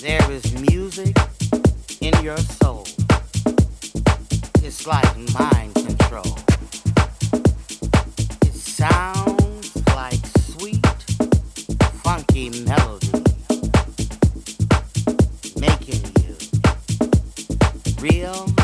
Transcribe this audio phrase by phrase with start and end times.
[0.00, 1.16] There is music
[2.00, 2.86] in your soul.
[4.62, 6.38] It's like mind control.
[8.42, 10.86] It sounds like sweet,
[12.04, 13.10] funky melody,
[15.58, 16.36] making you
[18.00, 18.57] real.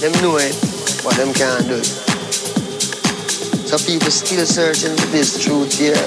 [0.00, 0.56] Them know it,
[1.04, 1.84] but them can't do it.
[3.68, 6.00] Some people still searching for this truth here,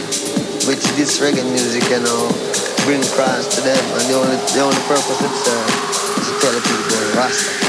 [0.66, 2.28] which this reggae music you know
[2.86, 6.54] bring Christ to them, and the only the only purpose it serves is to tell
[6.54, 7.63] the people Rasta.